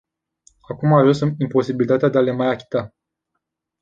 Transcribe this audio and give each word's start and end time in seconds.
Acum 0.61 0.93
a 0.93 0.99
ajuns 0.99 1.19
în 1.19 1.35
imposibilitatea 1.37 2.09
de 2.09 2.17
a 2.17 2.21
le 2.21 2.31
mai 2.31 2.47
achita. 2.47 2.93